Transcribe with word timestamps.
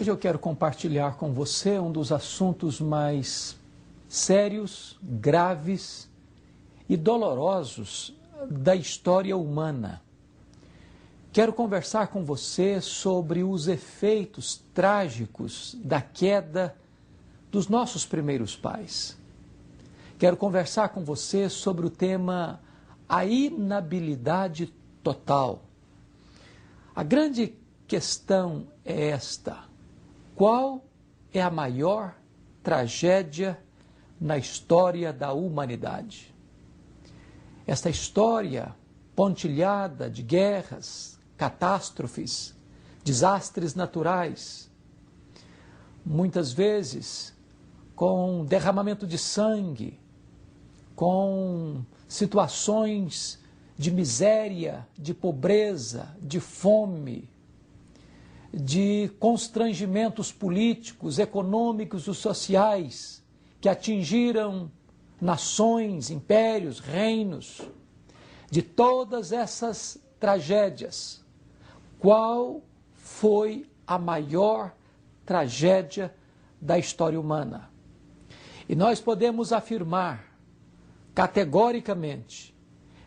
Hoje 0.00 0.10
eu 0.10 0.16
quero 0.16 0.38
compartilhar 0.38 1.16
com 1.16 1.34
você 1.34 1.78
um 1.78 1.92
dos 1.92 2.10
assuntos 2.10 2.80
mais 2.80 3.58
sérios, 4.08 4.98
graves 5.02 6.08
e 6.88 6.96
dolorosos 6.96 8.16
da 8.48 8.74
história 8.74 9.36
humana. 9.36 10.00
Quero 11.30 11.52
conversar 11.52 12.06
com 12.06 12.24
você 12.24 12.80
sobre 12.80 13.44
os 13.44 13.68
efeitos 13.68 14.62
trágicos 14.72 15.76
da 15.84 16.00
queda 16.00 16.74
dos 17.50 17.68
nossos 17.68 18.06
primeiros 18.06 18.56
pais. 18.56 19.14
Quero 20.18 20.38
conversar 20.38 20.88
com 20.88 21.04
você 21.04 21.50
sobre 21.50 21.84
o 21.84 21.90
tema 21.90 22.60
a 23.06 23.26
inabilidade 23.26 24.72
total. 25.02 25.64
A 26.96 27.02
grande 27.02 27.54
questão 27.88 28.68
é 28.84 29.08
esta: 29.08 29.64
qual 30.36 30.84
é 31.32 31.40
a 31.42 31.50
maior 31.50 32.14
tragédia 32.62 33.58
na 34.20 34.36
história 34.36 35.12
da 35.12 35.32
humanidade? 35.32 36.34
Esta 37.66 37.88
história 37.88 38.76
pontilhada 39.16 40.08
de 40.08 40.22
guerras, 40.22 41.18
catástrofes, 41.36 42.54
desastres 43.02 43.74
naturais, 43.74 44.70
muitas 46.04 46.52
vezes 46.52 47.34
com 47.96 48.44
derramamento 48.44 49.06
de 49.06 49.18
sangue, 49.18 49.98
com 50.94 51.84
situações 52.06 53.42
de 53.76 53.90
miséria, 53.90 54.86
de 54.96 55.12
pobreza, 55.12 56.16
de 56.20 56.40
fome, 56.40 57.28
de 58.52 59.10
constrangimentos 59.18 60.32
políticos, 60.32 61.18
econômicos 61.18 62.06
e 62.06 62.14
sociais 62.14 63.22
que 63.60 63.68
atingiram 63.68 64.70
nações, 65.20 66.10
impérios, 66.10 66.78
reinos. 66.78 67.60
De 68.50 68.62
todas 68.62 69.32
essas 69.32 70.00
tragédias, 70.18 71.22
qual 71.98 72.62
foi 72.94 73.68
a 73.86 73.98
maior 73.98 74.72
tragédia 75.26 76.14
da 76.60 76.78
história 76.78 77.20
humana? 77.20 77.70
E 78.68 78.74
nós 78.74 79.00
podemos 79.00 79.52
afirmar 79.52 80.24
categoricamente 81.14 82.54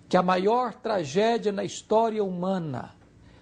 que 0.07 0.17
a 0.17 0.21
maior 0.21 0.73
tragédia 0.73 1.51
na 1.51 1.63
história 1.63 2.23
humana 2.23 2.94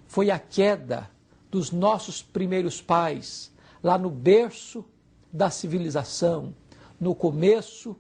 foi 0.06 0.30
a 0.30 0.38
queda 0.38 1.10
dos 1.50 1.72
nossos 1.72 2.22
primeiros 2.22 2.82
pais, 2.82 3.52
lá 3.82 3.98
no 3.98 4.10
berço 4.10 4.86
da 5.32 5.50
civilização, 5.50 6.54
no 7.00 7.16
começo 7.16 7.96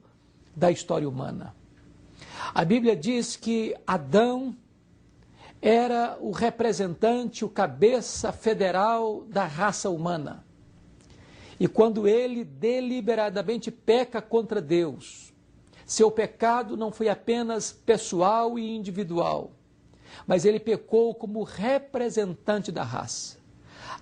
da 0.55 0.72
história 0.72 1.08
humana. 1.08 1.55
A 2.53 2.66
Bíblia 2.66 2.95
diz 2.95 3.36
que 3.36 3.75
Adão 3.86 4.55
era 5.61 6.17
o 6.20 6.31
representante, 6.31 7.44
o 7.44 7.50
cabeça 7.50 8.31
federal 8.31 9.23
da 9.25 9.45
raça 9.45 9.89
humana. 9.89 10.44
E 11.59 11.67
quando 11.67 12.08
ele 12.08 12.44
deliberadamente 12.44 13.70
peca 13.70 14.22
contra 14.22 14.61
Deus, 14.61 15.33
seu 15.86 16.09
pecado 16.09 16.77
não 16.77 16.92
foi 16.92 17.09
apenas 17.09 17.73
pessoal 17.73 18.58
e 18.58 18.75
individual, 18.75 19.52
mas 20.25 20.45
ele 20.45 20.59
pecou 20.59 21.14
como 21.14 21.44
representante 21.44 22.72
da 22.72 22.83
raça. 22.83 23.38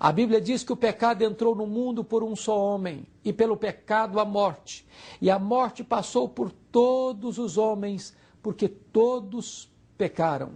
A 0.00 0.12
Bíblia 0.12 0.40
diz 0.40 0.62
que 0.62 0.72
o 0.72 0.76
pecado 0.76 1.22
entrou 1.22 1.56
no 1.56 1.66
mundo 1.66 2.04
por 2.04 2.22
um 2.22 2.36
só 2.36 2.56
homem, 2.56 3.04
e 3.24 3.32
pelo 3.32 3.56
pecado 3.56 4.20
a 4.20 4.24
morte. 4.24 4.86
E 5.20 5.28
a 5.28 5.38
morte 5.38 5.82
passou 5.82 6.28
por 6.28 6.52
todos 6.52 7.36
os 7.36 7.58
homens, 7.58 8.14
porque 8.40 8.68
todos 8.68 9.68
pecaram. 9.96 10.52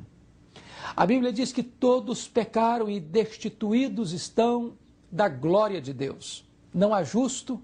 A 0.94 1.04
Bíblia 1.04 1.32
diz 1.32 1.52
que 1.52 1.62
todos 1.62 2.28
pecaram 2.28 2.88
e 2.88 3.00
destituídos 3.00 4.12
estão 4.12 4.74
da 5.10 5.28
glória 5.28 5.80
de 5.80 5.92
Deus. 5.92 6.48
Não 6.72 6.94
há 6.94 7.02
justo, 7.02 7.60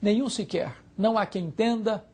nenhum 0.00 0.28
sequer. 0.28 0.76
Não 0.96 1.18
há 1.18 1.26
quem 1.26 1.46
entenda, 1.46 2.06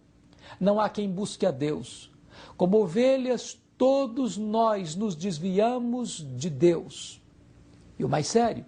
não 0.59 0.81
há 0.81 0.89
quem 0.89 1.11
busque 1.11 1.45
a 1.45 1.51
Deus. 1.51 2.11
Como 2.57 2.83
ovelhas, 2.83 3.61
todos 3.77 4.39
nós 4.39 4.95
nos 4.95 5.15
desviamos 5.15 6.27
de 6.37 6.49
Deus. 6.49 7.21
E 7.99 8.05
o 8.05 8.09
mais 8.09 8.29
sério, 8.29 8.65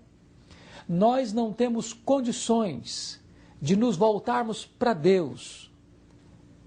nós 0.92 1.32
não 1.32 1.52
temos 1.52 1.92
condições 1.92 3.22
de 3.62 3.76
nos 3.76 3.96
voltarmos 3.96 4.66
para 4.66 4.92
Deus 4.92 5.70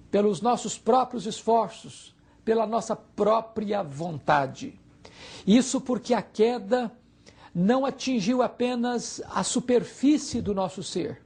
pelos 0.09 0.39
nossos 0.39 0.78
próprios 0.78 1.25
esforços, 1.25 2.16
pela 2.45 2.66
nossa 2.66 2.95
própria 2.95 3.83
vontade. 3.83 4.79
Isso 5.45 5.81
porque 5.81 6.13
a 6.13 6.22
queda 6.22 6.89
não 7.53 7.85
atingiu 7.85 8.41
apenas 8.41 9.22
a 9.29 9.44
superfície 9.44 10.41
do 10.41 10.53
nosso 10.53 10.81
ser, 10.81 11.22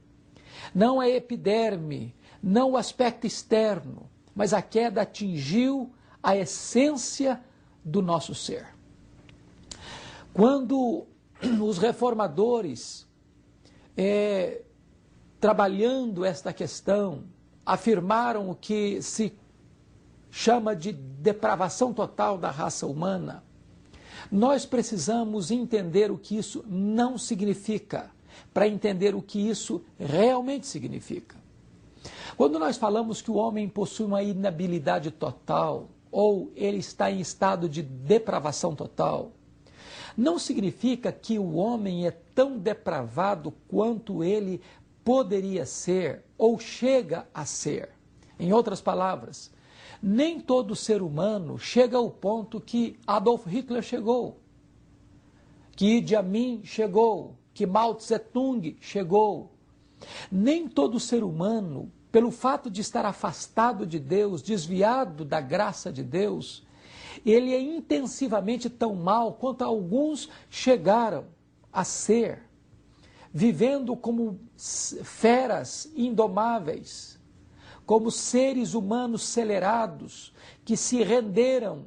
não 0.74 0.98
a 0.98 1.08
epiderme, 1.08 2.12
não 2.42 2.72
o 2.72 2.76
aspecto 2.76 3.28
externo, 3.28 4.10
mas 4.34 4.52
a 4.52 4.60
queda 4.60 5.02
atingiu 5.02 5.92
a 6.20 6.36
essência 6.36 7.40
do 7.84 8.02
nosso 8.02 8.34
ser. 8.34 8.66
Quando 10.34 11.06
os 11.60 11.78
reformadores, 11.78 13.06
é, 13.96 14.62
trabalhando 15.40 16.24
esta 16.24 16.52
questão, 16.52 17.24
afirmaram 17.64 18.50
o 18.50 18.54
que 18.54 19.02
se 19.02 19.32
chama 20.30 20.74
de 20.74 20.92
depravação 20.92 21.92
total 21.92 22.38
da 22.38 22.50
raça 22.50 22.86
humana. 22.86 23.42
Nós 24.30 24.66
precisamos 24.66 25.50
entender 25.50 26.10
o 26.10 26.18
que 26.18 26.36
isso 26.36 26.64
não 26.66 27.16
significa, 27.16 28.10
para 28.52 28.68
entender 28.68 29.14
o 29.14 29.22
que 29.22 29.38
isso 29.38 29.82
realmente 29.98 30.66
significa. 30.66 31.36
Quando 32.36 32.58
nós 32.58 32.76
falamos 32.76 33.22
que 33.22 33.30
o 33.30 33.36
homem 33.36 33.68
possui 33.68 34.06
uma 34.06 34.22
inabilidade 34.22 35.10
total, 35.10 35.88
ou 36.10 36.50
ele 36.54 36.78
está 36.78 37.10
em 37.10 37.20
estado 37.20 37.68
de 37.68 37.82
depravação 37.82 38.74
total, 38.74 39.32
não 40.18 40.36
significa 40.36 41.12
que 41.12 41.38
o 41.38 41.54
homem 41.54 42.04
é 42.04 42.10
tão 42.10 42.58
depravado 42.58 43.54
quanto 43.68 44.24
ele 44.24 44.60
poderia 45.04 45.64
ser 45.64 46.24
ou 46.36 46.58
chega 46.58 47.28
a 47.32 47.44
ser. 47.44 47.90
Em 48.36 48.52
outras 48.52 48.80
palavras, 48.80 49.52
nem 50.02 50.40
todo 50.40 50.74
ser 50.74 51.02
humano 51.02 51.56
chega 51.56 51.96
ao 51.96 52.10
ponto 52.10 52.60
que 52.60 52.98
Adolf 53.06 53.46
Hitler 53.46 53.80
chegou, 53.80 54.40
que 55.76 55.98
Idi 55.98 56.16
Amin 56.16 56.62
chegou, 56.64 57.36
que 57.54 57.64
Mao 57.64 57.94
Tse 57.94 58.18
Tung 58.18 58.76
chegou. 58.80 59.52
Nem 60.32 60.68
todo 60.68 60.98
ser 60.98 61.22
humano, 61.22 61.92
pelo 62.10 62.32
fato 62.32 62.68
de 62.68 62.80
estar 62.80 63.06
afastado 63.06 63.86
de 63.86 64.00
Deus, 64.00 64.42
desviado 64.42 65.24
da 65.24 65.40
graça 65.40 65.92
de 65.92 66.02
Deus, 66.02 66.66
ele 67.24 67.54
é 67.54 67.60
intensivamente 67.60 68.68
tão 68.68 68.94
mal 68.94 69.34
quanto 69.34 69.62
alguns 69.62 70.28
chegaram 70.50 71.26
a 71.72 71.84
ser, 71.84 72.42
vivendo 73.32 73.96
como 73.96 74.40
feras 74.56 75.90
indomáveis, 75.94 77.18
como 77.84 78.10
seres 78.10 78.74
humanos 78.74 79.22
acelerados 79.22 80.32
que 80.64 80.76
se 80.76 81.02
renderam 81.02 81.86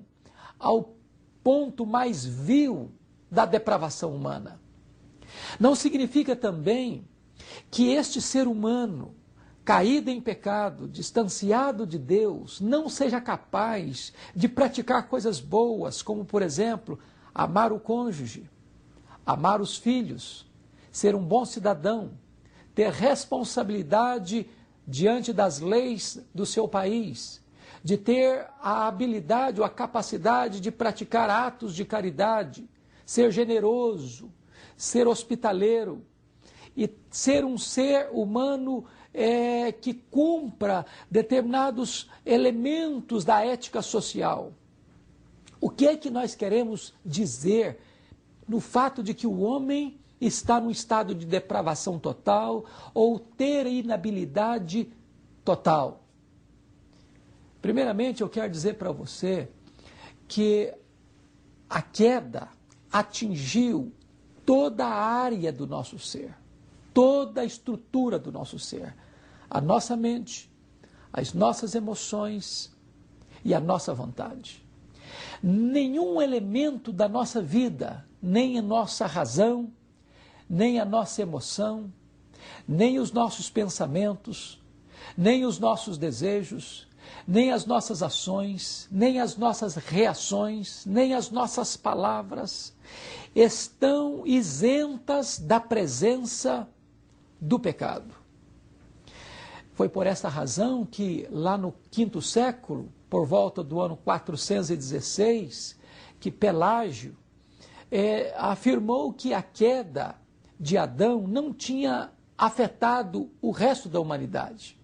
ao 0.57 0.95
ponto 1.43 1.85
mais 1.85 2.25
vil 2.25 2.91
da 3.29 3.45
depravação 3.45 4.15
humana. 4.15 4.59
Não 5.59 5.75
significa 5.75 6.35
também 6.35 7.07
que 7.69 7.93
este 7.93 8.21
ser 8.21 8.47
humano 8.47 9.15
caído 9.63 10.09
em 10.09 10.19
pecado, 10.19 10.87
distanciado 10.87 11.85
de 11.85 11.99
Deus, 11.99 12.59
não 12.59 12.89
seja 12.89 13.21
capaz 13.21 14.11
de 14.35 14.47
praticar 14.47 15.07
coisas 15.07 15.39
boas, 15.39 16.01
como, 16.01 16.25
por 16.25 16.41
exemplo, 16.41 16.99
amar 17.33 17.71
o 17.71 17.79
cônjuge, 17.79 18.49
amar 19.25 19.61
os 19.61 19.77
filhos, 19.77 20.49
ser 20.91 21.15
um 21.15 21.23
bom 21.23 21.45
cidadão, 21.45 22.11
ter 22.73 22.91
responsabilidade 22.91 24.49
diante 24.87 25.31
das 25.31 25.59
leis 25.59 26.19
do 26.33 26.45
seu 26.45 26.67
país, 26.67 27.41
de 27.83 27.97
ter 27.97 28.47
a 28.61 28.87
habilidade 28.87 29.59
ou 29.59 29.65
a 29.65 29.69
capacidade 29.69 30.59
de 30.59 30.71
praticar 30.71 31.29
atos 31.29 31.75
de 31.75 31.85
caridade, 31.85 32.67
ser 33.05 33.31
generoso, 33.31 34.31
ser 34.75 35.07
hospitaleiro 35.07 36.03
e 36.75 36.89
ser 37.09 37.45
um 37.45 37.57
ser 37.57 38.09
humano 38.11 38.85
é, 39.13 39.71
que 39.71 39.93
cumpra 39.93 40.85
determinados 41.09 42.09
elementos 42.25 43.25
da 43.25 43.45
ética 43.45 43.81
social. 43.81 44.53
O 45.59 45.69
que 45.69 45.87
é 45.87 45.95
que 45.95 46.09
nós 46.09 46.33
queremos 46.33 46.93
dizer 47.05 47.79
no 48.47 48.59
fato 48.59 49.01
de 49.03 49.13
que 49.13 49.27
o 49.27 49.39
homem 49.39 49.99
está 50.19 50.59
num 50.59 50.69
estado 50.69 51.15
de 51.15 51.25
depravação 51.25 51.97
total 51.97 52.65
ou 52.93 53.17
ter 53.17 53.65
inabilidade 53.65 54.91
total. 55.43 56.03
Primeiramente, 57.61 58.21
eu 58.21 58.29
quero 58.29 58.51
dizer 58.51 58.75
para 58.75 58.91
você 58.91 59.49
que 60.27 60.73
a 61.69 61.81
queda 61.81 62.49
atingiu 62.91 63.91
toda 64.45 64.85
a 64.85 64.93
área 64.93 65.51
do 65.51 65.65
nosso 65.65 65.97
ser, 65.97 66.35
toda 66.93 67.41
a 67.41 67.45
estrutura 67.45 68.19
do 68.19 68.31
nosso 68.31 68.59
ser, 68.59 68.95
a 69.49 69.59
nossa 69.59 69.95
mente, 69.95 70.51
as 71.11 71.33
nossas 71.33 71.75
emoções 71.75 72.71
e 73.43 73.53
a 73.53 73.59
nossa 73.59 73.93
vontade. 73.93 74.65
Nenhum 75.41 76.21
elemento 76.21 76.91
da 76.91 77.09
nossa 77.09 77.41
vida, 77.41 78.05
nem 78.21 78.57
a 78.57 78.61
nossa 78.61 79.05
razão, 79.05 79.71
nem 80.49 80.79
a 80.79 80.85
nossa 80.85 81.21
emoção, 81.21 81.91
nem 82.67 82.99
os 82.99 83.11
nossos 83.11 83.49
pensamentos, 83.49 84.61
nem 85.17 85.45
os 85.45 85.59
nossos 85.59 85.97
desejos, 85.97 86.87
nem 87.27 87.51
as 87.51 87.65
nossas 87.65 88.03
ações, 88.03 88.87
nem 88.91 89.19
as 89.19 89.35
nossas 89.35 89.75
reações, 89.75 90.85
nem 90.85 91.13
as 91.13 91.29
nossas 91.29 91.75
palavras 91.75 92.73
estão 93.35 94.25
isentas 94.25 95.39
da 95.39 95.59
presença 95.59 96.67
do 97.41 97.59
pecado. 97.59 98.13
Foi 99.73 99.89
por 99.89 100.05
esta 100.05 100.29
razão 100.29 100.85
que, 100.85 101.27
lá 101.31 101.57
no 101.57 101.73
quinto 101.89 102.21
século, 102.21 102.93
por 103.09 103.25
volta 103.25 103.63
do 103.63 103.81
ano 103.81 103.97
416, 103.97 105.75
que 106.19 106.29
Pelágio 106.29 107.17
é, 107.89 108.31
afirmou 108.37 109.11
que 109.11 109.33
a 109.33 109.41
queda 109.41 110.15
de 110.59 110.77
Adão 110.77 111.27
não 111.27 111.51
tinha 111.51 112.11
afetado 112.37 113.31
o 113.41 113.49
resto 113.49 113.89
da 113.89 113.99
humanidade. 113.99 114.77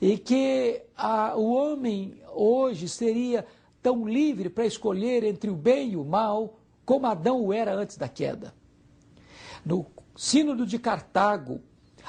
E 0.00 0.16
que 0.16 0.82
a, 0.96 1.36
o 1.36 1.52
homem 1.52 2.20
hoje 2.34 2.88
seria 2.88 3.44
tão 3.82 4.08
livre 4.08 4.48
para 4.48 4.66
escolher 4.66 5.22
entre 5.24 5.50
o 5.50 5.56
bem 5.56 5.92
e 5.92 5.96
o 5.96 6.04
mal 6.04 6.58
como 6.84 7.06
Adão 7.06 7.42
o 7.42 7.52
era 7.52 7.74
antes 7.74 7.98
da 7.98 8.08
queda. 8.08 8.54
No 9.64 9.84
Sínodo 10.18 10.66
de 10.66 10.80
Cartago, 10.80 11.62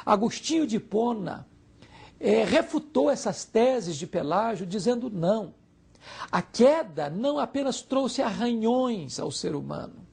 Agostinho 0.03 0.65
de 0.65 0.79
Pona 0.79 1.47
é, 2.19 2.43
refutou 2.43 3.07
essas 3.07 3.45
teses 3.45 3.97
de 3.97 4.07
Pelágio, 4.07 4.65
dizendo 4.65 5.11
não. 5.11 5.53
A 6.31 6.41
queda 6.41 7.07
não 7.07 7.37
apenas 7.37 7.83
trouxe 7.83 8.23
arranhões 8.23 9.19
ao 9.19 9.29
ser 9.29 9.53
humano. 9.53 10.07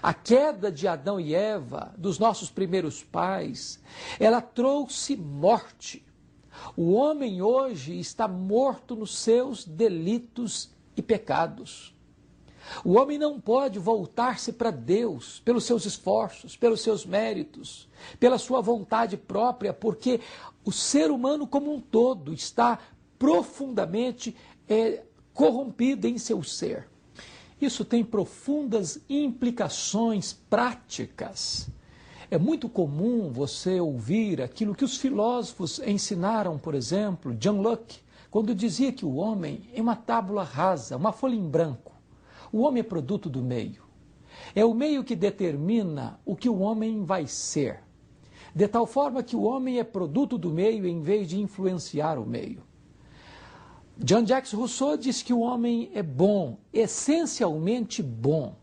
A 0.00 0.14
queda 0.14 0.70
de 0.70 0.86
Adão 0.86 1.18
e 1.18 1.34
Eva, 1.34 1.92
dos 1.98 2.16
nossos 2.16 2.48
primeiros 2.48 3.02
pais, 3.02 3.82
ela 4.20 4.40
trouxe 4.40 5.16
morte. 5.16 6.06
O 6.76 6.92
homem 6.92 7.42
hoje 7.42 7.98
está 7.98 8.28
morto 8.28 8.94
nos 8.94 9.18
seus 9.18 9.64
delitos 9.64 10.70
e 10.96 11.02
pecados. 11.02 11.92
O 12.84 12.98
homem 12.98 13.18
não 13.18 13.40
pode 13.40 13.78
voltar-se 13.78 14.52
para 14.52 14.70
Deus 14.70 15.40
pelos 15.40 15.64
seus 15.64 15.84
esforços, 15.84 16.56
pelos 16.56 16.80
seus 16.80 17.04
méritos, 17.04 17.88
pela 18.18 18.38
sua 18.38 18.60
vontade 18.60 19.16
própria, 19.16 19.72
porque 19.72 20.20
o 20.64 20.72
ser 20.72 21.10
humano 21.10 21.46
como 21.46 21.72
um 21.72 21.80
todo 21.80 22.32
está 22.32 22.78
profundamente 23.18 24.36
é, 24.68 25.04
corrompido 25.32 26.06
em 26.06 26.18
seu 26.18 26.42
ser. 26.42 26.88
Isso 27.60 27.84
tem 27.84 28.04
profundas 28.04 29.00
implicações 29.08 30.32
práticas. 30.32 31.68
É 32.28 32.38
muito 32.38 32.68
comum 32.68 33.30
você 33.30 33.78
ouvir 33.78 34.40
aquilo 34.40 34.74
que 34.74 34.84
os 34.84 34.96
filósofos 34.96 35.78
ensinaram, 35.80 36.58
por 36.58 36.74
exemplo, 36.74 37.34
John 37.34 37.60
Locke, 37.60 38.00
quando 38.30 38.54
dizia 38.54 38.90
que 38.90 39.04
o 39.04 39.16
homem 39.16 39.68
é 39.74 39.80
uma 39.80 39.94
tábula 39.94 40.42
rasa, 40.42 40.96
uma 40.96 41.12
folha 41.12 41.34
em 41.34 41.46
branco. 41.46 41.91
O 42.52 42.60
homem 42.62 42.80
é 42.80 42.84
produto 42.84 43.30
do 43.30 43.42
meio. 43.42 43.82
É 44.54 44.64
o 44.64 44.74
meio 44.74 45.02
que 45.02 45.16
determina 45.16 46.20
o 46.24 46.36
que 46.36 46.48
o 46.48 46.58
homem 46.58 47.04
vai 47.04 47.26
ser. 47.26 47.80
De 48.54 48.68
tal 48.68 48.86
forma 48.86 49.22
que 49.22 49.34
o 49.34 49.42
homem 49.42 49.78
é 49.78 49.84
produto 49.84 50.36
do 50.36 50.50
meio 50.50 50.86
em 50.86 51.00
vez 51.00 51.28
de 51.28 51.40
influenciar 51.40 52.18
o 52.18 52.26
meio. 52.26 52.62
John 53.96 54.26
Jacques 54.26 54.52
Rousseau 54.52 54.96
diz 54.96 55.22
que 55.22 55.32
o 55.32 55.40
homem 55.40 55.90
é 55.94 56.02
bom, 56.02 56.58
essencialmente 56.72 58.02
bom. 58.02 58.56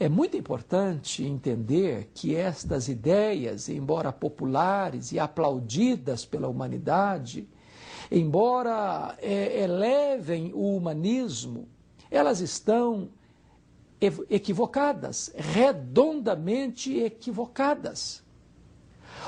É 0.00 0.08
muito 0.08 0.36
importante 0.36 1.24
entender 1.24 2.10
que 2.14 2.34
estas 2.34 2.88
ideias, 2.88 3.68
embora 3.68 4.12
populares 4.12 5.12
e 5.12 5.18
aplaudidas 5.18 6.24
pela 6.24 6.48
humanidade, 6.48 7.48
embora 8.10 9.16
é, 9.20 9.62
elevem 9.62 10.52
o 10.54 10.76
humanismo, 10.76 11.68
elas 12.10 12.40
estão 12.40 13.08
equivocadas, 14.30 15.32
redondamente 15.34 16.96
equivocadas. 16.98 18.22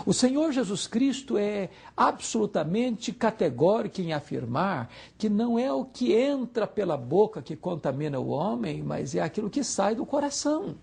O 0.07 0.15
Senhor 0.15 0.53
Jesus 0.53 0.87
Cristo 0.87 1.37
é 1.37 1.69
absolutamente 1.97 3.13
categórico 3.13 4.01
em 4.01 4.13
afirmar 4.13 4.89
que 5.19 5.29
não 5.29 5.59
é 5.59 5.73
o 5.73 5.85
que 5.85 6.15
entra 6.15 6.67
pela 6.67 6.97
boca 6.97 7.43
que 7.43 7.57
contamina 7.57 8.19
o 8.19 8.29
homem, 8.29 8.83
mas 8.83 9.15
é 9.15 9.21
aquilo 9.21 9.51
que 9.51 9.65
sai 9.65 9.95
do 9.95 10.07
coração. 10.07 10.77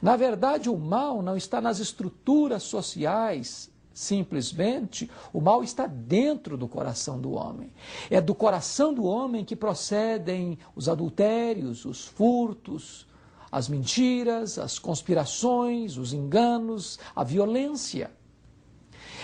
Na 0.00 0.16
verdade, 0.16 0.68
o 0.68 0.76
mal 0.76 1.22
não 1.22 1.36
está 1.36 1.60
nas 1.60 1.78
estruturas 1.78 2.62
sociais 2.62 3.70
Simplesmente, 3.96 5.10
o 5.32 5.40
mal 5.40 5.64
está 5.64 5.86
dentro 5.86 6.58
do 6.58 6.68
coração 6.68 7.18
do 7.18 7.32
homem. 7.32 7.72
É 8.10 8.20
do 8.20 8.34
coração 8.34 8.92
do 8.92 9.06
homem 9.06 9.42
que 9.42 9.56
procedem 9.56 10.58
os 10.74 10.86
adultérios, 10.86 11.86
os 11.86 12.04
furtos, 12.04 13.06
as 13.50 13.70
mentiras, 13.70 14.58
as 14.58 14.78
conspirações, 14.78 15.96
os 15.96 16.12
enganos, 16.12 16.98
a 17.16 17.24
violência. 17.24 18.10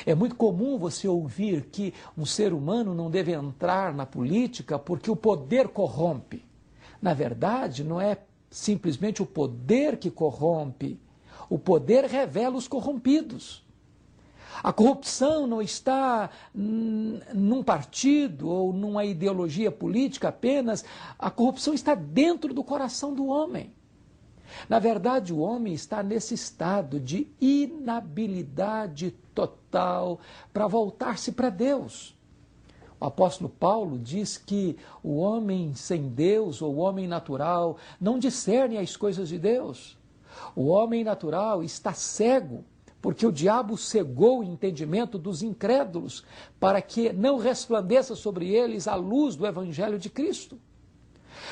É 0.07 0.15
muito 0.15 0.37
comum 0.37 0.79
você 0.79 1.07
ouvir 1.07 1.67
que 1.67 1.93
um 2.17 2.25
ser 2.25 2.55
humano 2.55 2.95
não 2.95 3.11
deve 3.11 3.33
entrar 3.33 3.93
na 3.93 4.07
política 4.07 4.79
porque 4.79 5.11
o 5.11 5.15
poder 5.15 5.69
corrompe. 5.69 6.47
Na 6.99 7.13
verdade, 7.13 7.85
não 7.85 8.01
é 8.01 8.17
simplesmente 8.51 9.23
o 9.23 9.27
poder 9.27 9.99
que 9.99 10.11
corrompe. 10.11 10.99
O 11.51 11.59
poder 11.59 12.07
revela 12.07 12.57
os 12.57 12.67
corrompidos. 12.67 13.63
A 14.63 14.73
corrupção 14.73 15.47
não 15.47 15.63
está 15.63 16.31
num 16.53 17.63
partido 17.63 18.49
ou 18.49 18.73
numa 18.73 19.05
ideologia 19.05 19.71
política 19.71 20.29
apenas, 20.29 20.85
a 21.19 21.31
corrupção 21.31 21.73
está 21.73 21.95
dentro 21.95 22.53
do 22.53 22.65
coração 22.65 23.15
do 23.15 23.27
homem. 23.27 23.73
Na 24.69 24.79
verdade, 24.79 25.33
o 25.33 25.39
homem 25.39 25.73
está 25.73 26.03
nesse 26.03 26.35
estado 26.35 27.01
de 27.01 27.29
inabilidade 27.41 29.13
total 29.35 30.21
para 30.53 30.67
voltar-se 30.67 31.33
para 31.33 31.49
Deus. 31.49 32.15
O 33.01 33.05
apóstolo 33.07 33.51
Paulo 33.51 33.99
diz 33.99 34.37
que 34.37 34.77
o 35.03 35.17
homem 35.17 35.75
sem 35.75 36.09
Deus, 36.09 36.63
ou 36.63 36.75
o 36.75 36.79
homem 36.79 37.09
natural, 37.09 37.77
não 38.01 38.19
discerne 38.19 38.79
as 38.79 38.97
coisas 38.97 39.29
de 39.29 39.39
Deus. 39.39 39.99
O 40.55 40.67
homem 40.67 41.03
natural 41.03 41.65
está 41.65 41.93
cego 41.93 42.65
porque 43.03 43.27
o 43.27 43.33
diabo 43.33 43.77
cegou 43.77 44.39
o 44.39 44.45
entendimento 44.45 45.19
dos 45.19 45.43
incrédulos 45.43 46.25
para 46.61 46.81
que 46.81 47.13
não 47.13 47.37
resplandeça 47.37 48.15
sobre 48.15 48.49
eles 48.55 48.87
a 48.87 48.95
luz 48.95 49.35
do 49.35 49.45
evangelho 49.45 49.99
de 49.99 50.09
Cristo. 50.09 50.59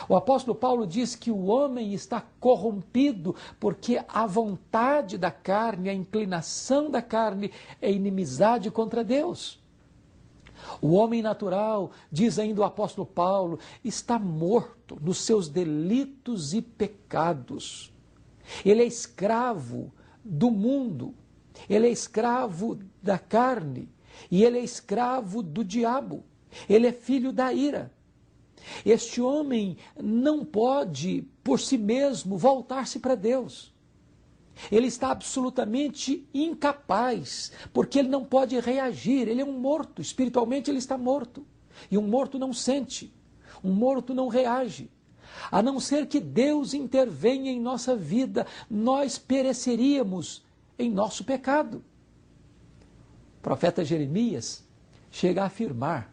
O 0.09 0.15
apóstolo 0.15 0.55
Paulo 0.55 0.87
diz 0.87 1.17
que 1.17 1.31
o 1.31 1.47
homem 1.47 1.93
está 1.93 2.25
corrompido 2.39 3.35
porque 3.59 4.01
a 4.09 4.27
vontade 4.27 5.19
da 5.19 5.33
carne, 5.33 5.91
a 5.91 5.95
inclinação 5.95 6.89
da 6.89 7.03
carne 7.03 7.51
é 7.83 7.91
inimizade 7.91 8.71
contra 8.71 9.03
Deus. 9.03 9.59
O 10.81 10.93
homem 10.93 11.23
natural, 11.23 11.91
diz 12.13 12.39
ainda 12.39 12.61
o 12.61 12.65
apóstolo 12.65 13.07
Paulo, 13.07 13.59
está 13.83 14.19
morto 14.19 14.97
nos 15.01 15.19
seus 15.19 15.49
delitos 15.49 16.55
e 16.55 16.63
pecados. 16.63 17.93
Ele 18.65 18.83
é 18.83 18.87
escravo 18.87 19.93
do 20.25 20.51
mundo, 20.51 21.15
ele 21.69 21.87
é 21.87 21.91
escravo 21.91 22.79
da 23.03 23.19
carne 23.19 23.89
e 24.31 24.45
ele 24.45 24.59
é 24.59 24.65
escravo 24.65 25.43
do 25.43 25.65
diabo. 25.65 26.25
Ele 26.69 26.87
é 26.87 26.93
filho 26.93 27.33
da 27.33 27.53
ira. 27.53 27.93
Este 28.85 29.21
homem 29.21 29.77
não 30.01 30.45
pode, 30.45 31.25
por 31.43 31.61
si 31.61 31.79
mesmo, 31.79 32.37
voltar-se 32.37 32.99
para 32.99 33.15
Deus. 33.15 33.73
Ele 34.71 34.89
está 34.89 35.11
absolutamente 35.11 36.29
incapaz, 36.35 37.53
porque 37.73 37.99
ele 37.99 38.09
não 38.09 38.25
pode 38.25 38.59
reagir. 38.61 39.29
Ele 39.29 39.41
é 39.41 39.45
um 39.45 39.59
morto, 39.59 40.03
espiritualmente 40.03 40.71
ele 40.71 40.79
está 40.79 40.99
morto. 40.99 41.47
E 41.91 41.97
um 41.97 42.07
morto 42.07 42.39
não 42.39 42.53
sente, 42.53 43.13
um 43.65 43.73
morto 43.73 44.13
não 44.13 44.29
reage. 44.29 44.91
A 45.51 45.63
não 45.63 45.81
ser 45.81 46.07
que 46.07 46.21
Deus 46.21 46.75
intervenha 46.75 47.51
em 47.51 47.61
nossa 47.61 47.97
vida, 47.97 48.47
nós 48.69 49.17
pereceríamos 49.17 50.43
em 50.81 50.91
nosso 50.91 51.25
pecado. 51.25 51.85
O 53.39 53.43
profeta 53.43 53.85
Jeremias 53.85 54.65
chega 55.11 55.43
a 55.43 55.47
afirmar 55.47 56.13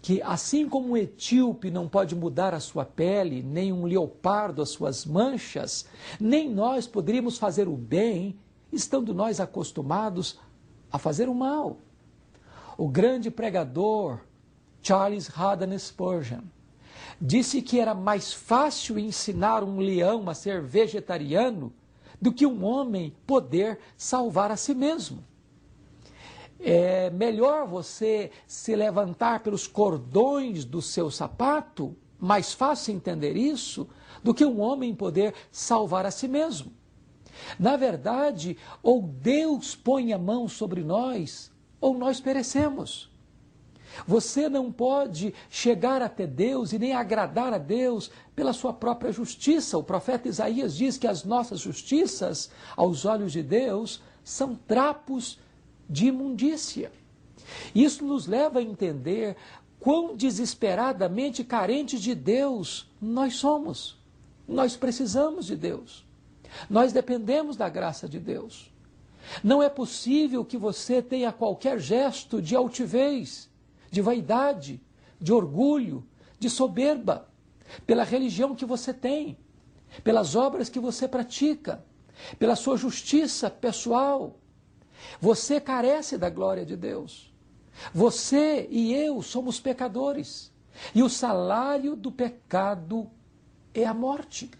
que, 0.00 0.22
assim 0.22 0.68
como 0.68 0.90
um 0.90 0.96
etíope 0.96 1.70
não 1.70 1.88
pode 1.88 2.14
mudar 2.14 2.54
a 2.54 2.60
sua 2.60 2.84
pele, 2.84 3.42
nem 3.42 3.72
um 3.72 3.84
leopardo 3.84 4.62
as 4.62 4.70
suas 4.70 5.04
manchas, 5.04 5.86
nem 6.20 6.48
nós 6.48 6.86
poderíamos 6.86 7.36
fazer 7.36 7.66
o 7.66 7.76
bem, 7.76 8.38
estando 8.72 9.12
nós 9.12 9.40
acostumados 9.40 10.38
a 10.90 10.98
fazer 10.98 11.28
o 11.28 11.34
mal. 11.34 11.78
O 12.76 12.88
grande 12.88 13.30
pregador 13.30 14.20
Charles 14.80 15.28
Haddon 15.36 15.76
Spurgeon 15.78 16.42
disse 17.20 17.60
que 17.60 17.80
era 17.80 17.94
mais 17.94 18.32
fácil 18.32 18.98
ensinar 18.98 19.64
um 19.64 19.80
leão 19.80 20.28
a 20.30 20.34
ser 20.34 20.62
vegetariano 20.62 21.72
do 22.20 22.32
que 22.32 22.46
um 22.46 22.64
homem 22.64 23.14
poder 23.26 23.78
salvar 23.96 24.50
a 24.50 24.56
si 24.56 24.74
mesmo. 24.74 25.24
É 26.60 27.08
melhor 27.10 27.66
você 27.66 28.30
se 28.46 28.74
levantar 28.74 29.40
pelos 29.40 29.66
cordões 29.66 30.64
do 30.64 30.82
seu 30.82 31.10
sapato, 31.10 31.96
mais 32.18 32.52
fácil 32.52 32.94
entender 32.94 33.36
isso, 33.36 33.88
do 34.24 34.34
que 34.34 34.44
um 34.44 34.60
homem 34.60 34.94
poder 34.94 35.34
salvar 35.52 36.04
a 36.04 36.10
si 36.10 36.26
mesmo. 36.26 36.72
Na 37.58 37.76
verdade, 37.76 38.56
ou 38.82 39.00
Deus 39.00 39.76
põe 39.76 40.12
a 40.12 40.18
mão 40.18 40.48
sobre 40.48 40.82
nós, 40.82 41.52
ou 41.80 41.96
nós 41.96 42.20
perecemos. 42.20 43.07
Você 44.06 44.48
não 44.48 44.70
pode 44.70 45.34
chegar 45.50 46.02
até 46.02 46.26
Deus 46.26 46.72
e 46.72 46.78
nem 46.78 46.92
agradar 46.92 47.52
a 47.52 47.58
Deus 47.58 48.10
pela 48.34 48.52
sua 48.52 48.72
própria 48.72 49.12
justiça. 49.12 49.76
O 49.78 49.82
profeta 49.82 50.28
Isaías 50.28 50.76
diz 50.76 50.96
que 50.96 51.06
as 51.06 51.24
nossas 51.24 51.60
justiças, 51.60 52.50
aos 52.76 53.04
olhos 53.04 53.32
de 53.32 53.42
Deus, 53.42 54.02
são 54.22 54.54
trapos 54.54 55.38
de 55.88 56.06
imundícia. 56.06 56.92
Isso 57.74 58.04
nos 58.04 58.26
leva 58.26 58.58
a 58.58 58.62
entender 58.62 59.36
quão 59.80 60.16
desesperadamente 60.16 61.44
carentes 61.44 62.00
de 62.00 62.14
Deus 62.14 62.90
nós 63.00 63.36
somos. 63.36 63.96
Nós 64.46 64.76
precisamos 64.76 65.46
de 65.46 65.56
Deus. 65.56 66.06
Nós 66.68 66.92
dependemos 66.92 67.56
da 67.56 67.68
graça 67.68 68.08
de 68.08 68.18
Deus. 68.18 68.72
Não 69.42 69.62
é 69.62 69.68
possível 69.68 70.44
que 70.44 70.56
você 70.56 71.02
tenha 71.02 71.32
qualquer 71.32 71.78
gesto 71.78 72.40
de 72.40 72.56
altivez, 72.56 73.47
de 73.90 74.00
vaidade, 74.00 74.80
de 75.20 75.32
orgulho, 75.32 76.06
de 76.38 76.48
soberba, 76.48 77.28
pela 77.86 78.04
religião 78.04 78.54
que 78.54 78.64
você 78.64 78.94
tem, 78.94 79.36
pelas 80.02 80.34
obras 80.34 80.68
que 80.68 80.80
você 80.80 81.08
pratica, 81.08 81.84
pela 82.38 82.56
sua 82.56 82.76
justiça 82.76 83.50
pessoal, 83.50 84.38
você 85.20 85.60
carece 85.60 86.18
da 86.18 86.28
glória 86.28 86.64
de 86.64 86.76
Deus. 86.76 87.32
Você 87.94 88.66
e 88.70 88.92
eu 88.92 89.22
somos 89.22 89.60
pecadores. 89.60 90.52
E 90.94 91.02
o 91.02 91.08
salário 91.08 91.96
do 91.96 92.10
pecado 92.10 93.10
é 93.74 93.84
a 93.84 93.94
morte. 93.94 94.50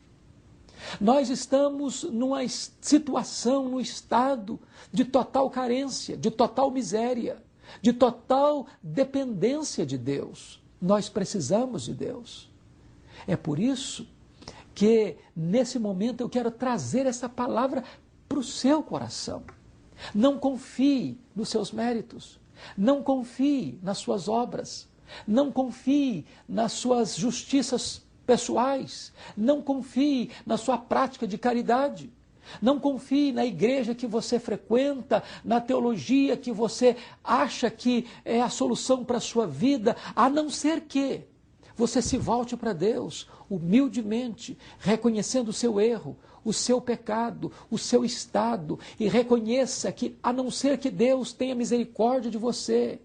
Nós 1.00 1.28
estamos 1.28 2.04
numa 2.04 2.46
situação, 2.48 3.68
num 3.68 3.80
estado 3.80 4.60
de 4.92 5.04
total 5.04 5.50
carência, 5.50 6.16
de 6.16 6.30
total 6.30 6.70
miséria, 6.70 7.42
de 7.80 7.92
total 7.92 8.66
dependência 8.82 9.84
de 9.84 9.98
Deus. 9.98 10.62
Nós 10.80 11.08
precisamos 11.08 11.84
de 11.84 11.94
Deus. 11.94 12.50
É 13.26 13.36
por 13.36 13.58
isso 13.58 14.06
que 14.74 15.16
nesse 15.34 15.78
momento 15.78 16.20
eu 16.20 16.28
quero 16.28 16.50
trazer 16.50 17.06
essa 17.06 17.28
palavra 17.28 17.82
para 18.28 18.38
o 18.38 18.44
seu 18.44 18.82
coração. 18.82 19.42
Não 20.14 20.38
confie 20.38 21.18
nos 21.34 21.48
seus 21.48 21.72
méritos. 21.72 22.38
Não 22.76 23.02
confie 23.02 23.78
nas 23.82 23.98
suas 23.98 24.28
obras. 24.28 24.88
Não 25.26 25.50
confie 25.50 26.26
nas 26.48 26.72
suas 26.72 27.16
justiças 27.16 28.02
pessoais. 28.26 29.12
Não 29.36 29.60
confie 29.60 30.30
na 30.46 30.56
sua 30.56 30.78
prática 30.78 31.26
de 31.26 31.38
caridade. 31.38 32.12
Não 32.60 32.78
confie 32.78 33.32
na 33.32 33.44
igreja 33.44 33.94
que 33.94 34.06
você 34.06 34.38
frequenta, 34.38 35.22
na 35.44 35.60
teologia 35.60 36.36
que 36.36 36.52
você 36.52 36.96
acha 37.22 37.70
que 37.70 38.06
é 38.24 38.40
a 38.40 38.48
solução 38.48 39.04
para 39.04 39.18
a 39.18 39.20
sua 39.20 39.46
vida, 39.46 39.96
a 40.14 40.28
não 40.28 40.50
ser 40.50 40.82
que 40.82 41.22
você 41.76 42.02
se 42.02 42.18
volte 42.18 42.56
para 42.56 42.72
Deus 42.72 43.28
humildemente, 43.48 44.58
reconhecendo 44.78 45.48
o 45.48 45.52
seu 45.52 45.80
erro, 45.80 46.16
o 46.44 46.52
seu 46.52 46.80
pecado, 46.80 47.52
o 47.70 47.78
seu 47.78 48.04
estado 48.04 48.78
e 48.98 49.08
reconheça 49.08 49.92
que, 49.92 50.16
a 50.22 50.32
não 50.32 50.50
ser 50.50 50.78
que 50.78 50.90
Deus 50.90 51.32
tenha 51.32 51.54
misericórdia 51.54 52.30
de 52.30 52.38
você, 52.38 53.00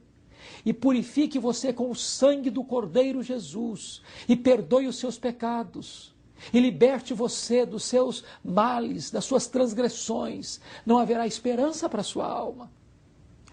e 0.65 0.73
purifique 0.73 1.39
você 1.39 1.71
com 1.71 1.89
o 1.89 1.95
sangue 1.95 2.49
do 2.49 2.63
Cordeiro 2.63 3.21
Jesus, 3.21 4.01
e 4.27 4.35
perdoe 4.35 4.87
os 4.87 4.97
seus 4.97 5.17
pecados, 5.17 6.12
e 6.51 6.59
liberte 6.59 7.13
você 7.13 7.65
dos 7.65 7.83
seus 7.83 8.23
males, 8.43 9.11
das 9.11 9.25
suas 9.25 9.47
transgressões, 9.47 10.59
não 10.85 10.97
haverá 10.97 11.27
esperança 11.27 11.87
para 11.87 12.03
sua 12.03 12.27
alma. 12.27 12.71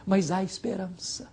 Mas 0.06 0.30
há 0.30 0.42
esperança. 0.42 1.30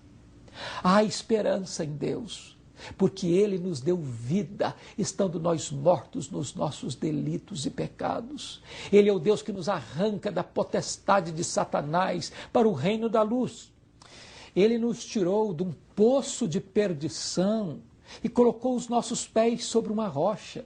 Há 0.84 1.04
esperança 1.04 1.84
em 1.84 1.96
Deus 1.96 2.58
porque 2.98 3.28
Ele 3.28 3.58
nos 3.58 3.82
deu 3.82 3.98
vida, 3.98 4.76
estando 4.98 5.40
nós 5.40 5.72
mortos 5.72 6.30
nos 6.30 6.54
nossos 6.54 6.96
delitos 6.96 7.66
e 7.66 7.70
pecados. 7.70 8.62
Ele 8.92 9.10
é 9.10 9.14
o 9.14 9.20
Deus 9.20 9.42
que 9.42 9.52
nos 9.52 9.68
arranca 9.68 10.32
da 10.32 10.44
potestade 10.44 11.32
de 11.32 11.44
Satanás 11.44 12.32
para 12.52 12.68
o 12.68 12.74
reino 12.74 13.10
da 13.10 13.22
luz. 13.22 13.72
Ele 14.56 14.78
nos 14.78 15.06
tirou 15.06 15.54
de 15.54 15.64
um 15.64 15.74
poço 15.96 16.48
de 16.48 16.60
perdição 16.60 17.82
e 18.24 18.30
colocou 18.30 18.76
os 18.76 18.88
nossos 18.88 19.28
pés 19.28 19.66
sobre 19.66 19.92
uma 19.92 20.08
rocha. 20.08 20.66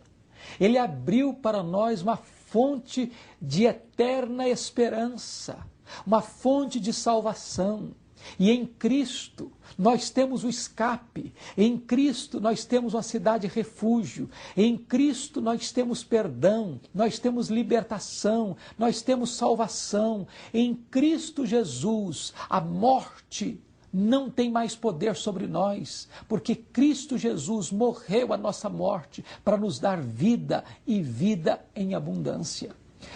Ele 0.60 0.78
abriu 0.78 1.34
para 1.34 1.64
nós 1.64 2.02
uma 2.02 2.18
fonte 2.18 3.12
de 3.42 3.66
eterna 3.66 4.48
esperança, 4.48 5.66
uma 6.06 6.22
fonte 6.22 6.80
de 6.80 6.92
salvação. 6.92 7.92
E 8.38 8.52
em 8.52 8.66
Cristo 8.66 9.52
nós 9.78 10.10
temos 10.10 10.44
o 10.44 10.50
escape, 10.50 11.34
em 11.58 11.78
Cristo 11.78 12.40
nós 12.40 12.64
temos 12.64 12.94
uma 12.94 13.02
cidade 13.02 13.48
refúgio, 13.48 14.30
em 14.56 14.78
Cristo 14.78 15.42
nós 15.42 15.72
temos 15.72 16.04
perdão, 16.04 16.80
nós 16.94 17.18
temos 17.18 17.50
libertação, 17.50 18.56
nós 18.78 19.02
temos 19.02 19.36
salvação. 19.36 20.28
Em 20.54 20.76
Cristo 20.76 21.46
Jesus, 21.46 22.34
a 22.50 22.62
morte 22.62 23.60
não 23.94 24.30
tem 24.30 24.50
mais 24.50 24.76
poder 24.76 25.16
sobre 25.16 25.48
nós, 25.48 26.08
porque 26.28 26.56
Cristo 26.56 27.18
Jesus 27.18 27.72
morreu 27.72 28.34
a 28.34 28.38
nossa 28.38 28.70
morte 28.70 29.24
para 29.44 29.58
nos 29.58 29.80
dar 29.80 30.02
vida 30.02 30.64
e 30.88 31.02
vida 31.02 31.64
em 31.76 31.94
abundância. 31.94 32.72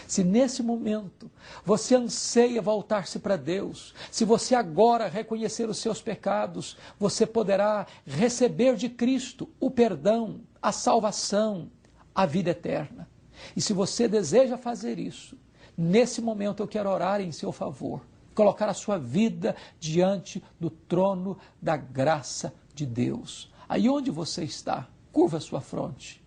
Se 0.08 0.24
nesse 0.24 0.64
momento 0.64 1.30
você 1.64 1.96
anseia 1.96 2.62
voltar-se 2.62 3.20
para 3.20 3.36
Deus, 3.36 3.94
se 4.12 4.26
você 4.26 4.56
agora 4.56 5.08
reconhecer 5.08 5.70
os 5.70 5.78
seus 5.78 6.02
pecados, 6.02 6.78
você 7.00 7.26
poderá 7.26 7.86
receber 8.06 8.76
de 8.76 8.90
Cristo 8.90 9.50
o 9.60 9.70
perdão, 9.70 10.42
a 10.62 10.72
salvação, 10.72 11.70
a 12.14 12.26
vida 12.26 12.52
eterna. 12.52 13.08
E 13.56 13.62
se 13.62 13.74
você 13.74 14.08
deseja 14.08 14.58
fazer 14.58 14.98
isso, 14.98 15.38
nesse 15.78 16.22
momento 16.22 16.64
eu 16.64 16.68
quero 16.68 16.90
orar 16.90 17.22
em 17.22 17.32
seu 17.32 17.52
favor, 17.52 18.02
colocar 18.36 18.68
a 18.70 18.74
sua 18.74 19.00
vida 19.00 19.56
diante 19.80 20.44
do 20.60 20.70
trono 20.70 21.38
da 21.60 21.78
graça 21.78 22.54
de 22.76 22.86
Deus. 22.86 23.52
Aí 23.68 23.90
onde 23.90 24.12
você 24.12 24.44
está, 24.44 24.88
curva 25.12 25.38
a 25.38 25.42
sua 25.42 25.62
fronte 25.62 26.22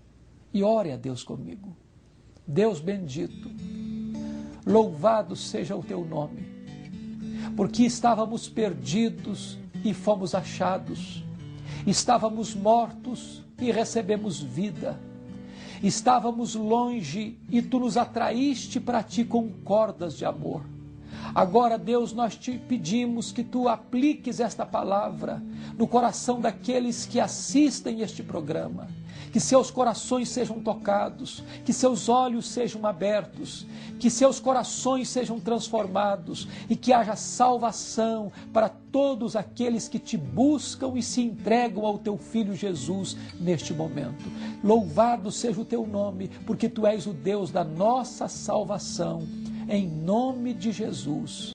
e 0.53 0.63
ore 0.63 0.91
a 0.91 0.97
Deus 0.97 1.23
comigo. 1.23 1.77
Deus 2.47 2.81
bendito, 2.81 3.51
louvado 4.65 5.37
seja 5.37 5.77
o 5.77 5.83
teu 5.83 6.03
nome, 6.03 6.49
porque 7.55 7.83
estávamos 7.83 8.49
perdidos 8.49 9.59
e 9.85 9.93
fomos 9.93 10.35
achados, 10.35 11.23
estávamos 11.87 12.55
mortos 12.55 13.45
e 13.61 13.71
recebemos 13.71 14.41
vida, 14.41 14.99
estávamos 15.83 16.55
longe 16.55 17.39
e 17.51 17.61
tu 17.61 17.79
nos 17.79 17.99
atraíste 17.99 18.81
para 18.81 19.03
ti 19.03 19.27
com 19.27 19.53
cordas 19.63 20.17
de 20.17 20.25
amor. 20.25 20.78
Agora, 21.39 21.79
Deus, 21.79 22.13
nós 22.13 22.35
te 22.35 22.59
pedimos 22.59 23.31
que 23.31 23.45
tu 23.45 23.69
apliques 23.69 24.41
esta 24.41 24.67
palavra 24.67 25.41
no 25.77 25.87
coração 25.87 26.41
daqueles 26.41 27.07
que 27.07 27.21
assistem 27.21 28.01
este 28.01 28.25
programa 28.25 28.89
que 29.31 29.39
seus 29.41 29.71
corações 29.71 30.29
sejam 30.29 30.61
tocados, 30.61 31.43
que 31.65 31.73
seus 31.73 32.09
olhos 32.09 32.49
sejam 32.49 32.85
abertos, 32.87 33.67
que 33.99 34.11
seus 34.11 34.41
corações 34.41 35.09
sejam 35.09 35.39
transformados 35.39 36.49
e 36.69 36.75
que 36.75 36.93
haja 36.93 37.15
salvação 37.15 38.33
para 38.53 38.69
todos 38.69 39.37
aqueles 39.37 39.87
que 39.87 39.99
te 39.99 40.17
buscam 40.17 40.95
e 40.97 41.03
se 41.03 41.21
entregam 41.21 41.85
ao 41.85 41.99
teu 41.99 42.17
filho 42.17 42.55
Jesus 42.55 43.17
neste 43.39 43.73
momento. 43.75 44.25
Louvado 44.65 45.31
seja 45.31 45.61
o 45.61 45.65
teu 45.65 45.87
nome, 45.87 46.29
porque 46.47 46.69
tu 46.69 46.87
és 46.87 47.07
o 47.07 47.13
Deus 47.13 47.51
da 47.51 47.63
nossa 47.63 48.29
salvação. 48.29 49.23
Em 49.71 49.87
nome 49.87 50.55
de 50.55 50.73
Jesus. 50.73 51.51